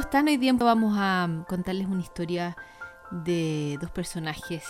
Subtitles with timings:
[0.00, 0.28] están?
[0.28, 2.56] Hoy día vamos a contarles una historia
[3.10, 4.64] de dos personajes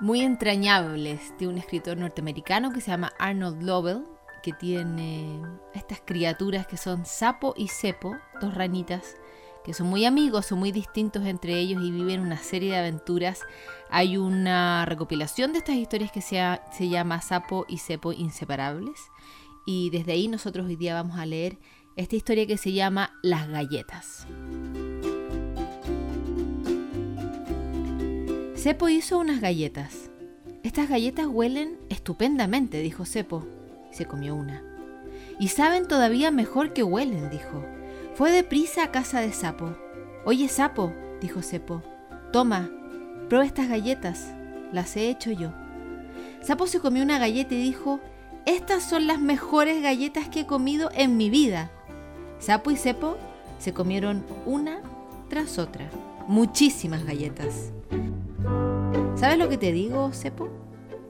[0.00, 4.04] muy entrañables de un escritor norteamericano que se llama Arnold Lovell,
[4.42, 5.42] que tiene
[5.74, 9.16] estas criaturas que son Sapo y Cepo, dos ranitas,
[9.64, 13.40] que son muy amigos, son muy distintos entre ellos y viven una serie de aventuras.
[13.90, 16.40] Hay una recopilación de estas historias que se,
[16.72, 18.98] se llama Sapo y Cepo Inseparables.
[19.66, 21.58] Y desde ahí nosotros hoy día vamos a leer
[21.96, 24.26] esta historia que se llama Las galletas.
[28.56, 30.10] Cepo hizo unas galletas.
[30.62, 33.46] Estas galletas huelen estupendamente, dijo Cepo.
[33.90, 34.62] Se comió una.
[35.38, 37.64] Y saben todavía mejor que huelen, dijo.
[38.14, 39.76] Fue deprisa a casa de Sapo.
[40.24, 41.82] Oye, Sapo, dijo Cepo,
[42.32, 42.70] toma,
[43.28, 44.32] prueba estas galletas.
[44.72, 45.52] Las he hecho yo.
[46.40, 48.00] Sapo se comió una galleta y dijo,
[48.46, 51.70] estas son las mejores galletas que he comido en mi vida.
[52.42, 53.16] Sapo y Cepo
[53.60, 54.80] se comieron una
[55.28, 55.88] tras otra.
[56.26, 57.72] Muchísimas galletas.
[59.14, 60.48] ¿Sabes lo que te digo, Cepo?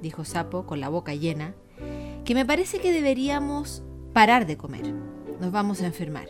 [0.03, 1.55] Dijo Sapo con la boca llena.
[2.27, 4.92] Que me parece que deberíamos parar de comer.
[5.41, 6.27] Nos vamos a enfermar.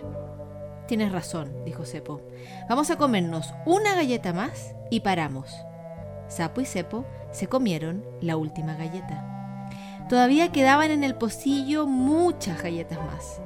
[0.86, 2.20] Tienes razón, dijo Cepo.
[2.68, 5.50] Vamos a comernos una galleta más y paramos.
[6.28, 9.68] Sapo y Cepo se comieron la última galleta.
[10.08, 13.40] Todavía quedaban en el pocillo muchas galletas más.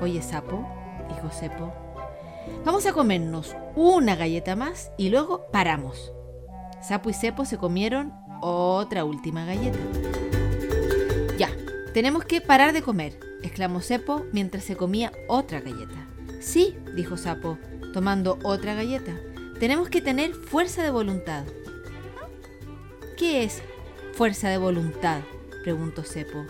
[0.00, 0.66] Oye, Sapo,
[1.08, 1.72] dijo Cepo.
[2.64, 6.12] Vamos a comernos una galleta más y luego paramos.
[6.82, 9.78] Sapo y Cepo se comieron otra última galleta.
[11.38, 11.50] Ya,
[11.92, 16.06] tenemos que parar de comer, exclamó Cepo mientras se comía otra galleta.
[16.40, 17.58] Sí, dijo Sapo,
[17.92, 19.18] tomando otra galleta.
[19.58, 21.44] Tenemos que tener fuerza de voluntad.
[23.16, 23.62] ¿Qué es
[24.12, 25.22] fuerza de voluntad?
[25.62, 26.44] preguntó Cepo.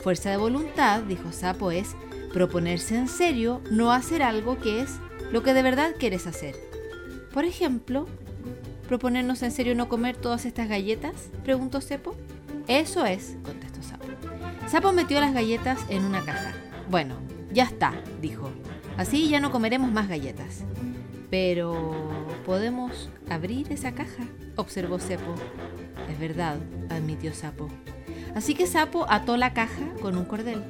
[0.00, 1.94] Fuerza de voluntad, dijo Sapo, es
[2.32, 4.98] Proponerse en serio no hacer algo que es
[5.32, 6.54] lo que de verdad quieres hacer.
[7.32, 8.06] Por ejemplo,
[8.86, 12.14] proponernos en serio no comer todas estas galletas, preguntó Cepo.
[12.66, 14.06] Eso es, contestó Sapo.
[14.66, 16.52] Sapo metió las galletas en una caja.
[16.90, 17.16] Bueno,
[17.52, 18.50] ya está, dijo.
[18.96, 20.64] Así ya no comeremos más galletas.
[21.30, 24.24] Pero podemos abrir esa caja,
[24.56, 25.34] observó Cepo.
[26.10, 26.56] Es verdad,
[26.88, 27.68] admitió Sapo.
[28.34, 30.62] Así que Sapo ató la caja con un cordel.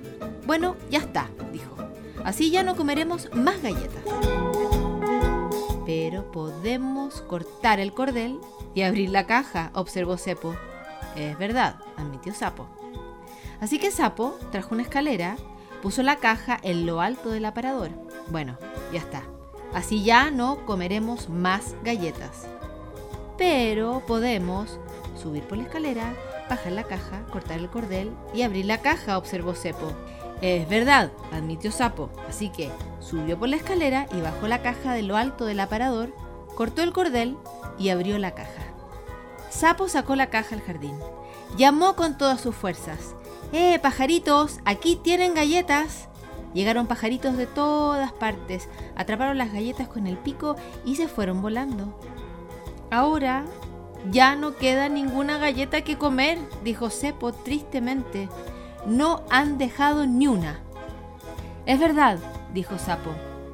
[0.48, 1.76] Bueno, ya está, dijo.
[2.24, 4.02] Así ya no comeremos más galletas.
[5.84, 8.40] Pero podemos cortar el cordel
[8.74, 10.54] y abrir la caja, observó Cepo.
[11.16, 12.66] Es verdad, admitió Sapo.
[13.60, 15.36] Así que Sapo trajo una escalera,
[15.82, 17.90] puso la caja en lo alto del aparador.
[18.30, 18.56] Bueno,
[18.90, 19.24] ya está.
[19.74, 22.46] Así ya no comeremos más galletas.
[23.36, 24.80] Pero podemos
[25.14, 26.14] subir por la escalera,
[26.48, 29.92] bajar la caja, cortar el cordel y abrir la caja, observó Cepo.
[30.40, 35.02] Es verdad, admitió Sapo, así que subió por la escalera y bajó la caja de
[35.02, 36.14] lo alto del aparador,
[36.54, 37.36] cortó el cordel
[37.78, 38.62] y abrió la caja.
[39.50, 40.96] Sapo sacó la caja al jardín.
[41.56, 43.14] Llamó con todas sus fuerzas.
[43.52, 44.60] ¡Eh, pajaritos!
[44.64, 46.08] ¡Aquí tienen galletas!
[46.54, 51.98] Llegaron pajaritos de todas partes, atraparon las galletas con el pico y se fueron volando.
[52.90, 53.44] Ahora
[54.10, 58.28] ya no queda ninguna galleta que comer, dijo Cepo tristemente
[58.86, 60.60] no han dejado ni una.
[61.66, 62.18] Es verdad,
[62.54, 63.10] dijo Sapo,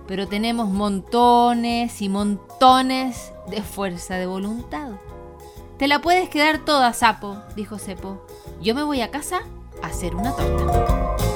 [0.07, 4.93] pero tenemos montones y montones de fuerza de voluntad.
[5.79, 8.25] Te la puedes quedar toda, Sapo, dijo Cepo.
[8.61, 9.41] Yo me voy a casa
[9.83, 11.34] a hacer una torta.